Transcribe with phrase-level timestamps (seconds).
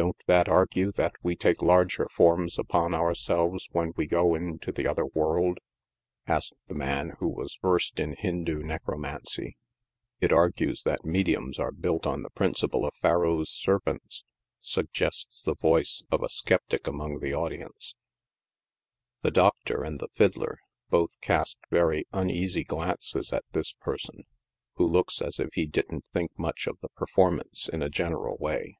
[0.00, 4.86] Don't that argue that we take larger forms upon ourselves when we go into the
[4.86, 5.58] other world?"
[6.26, 9.44] asked the man who was versed in Hindoo necromancy.
[9.44, 9.56] li
[10.22, 14.24] It argues that mediums are built on the principle of Pharaoh's Serpents,"
[14.58, 17.94] suggests the voice of a skeptic among the audience.
[19.20, 24.22] The ;i Doctor" and the fiddler both cast very uneasy glances at this person,
[24.76, 28.38] who looks as if he didn't think much of the perform ance, in a general
[28.38, 28.78] way.